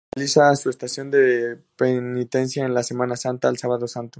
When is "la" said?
2.73-2.81